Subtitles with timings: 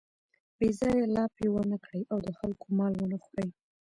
[0.57, 3.49] بې ځایه لاپې و نه کړي او د خلکو مال و نه خوري.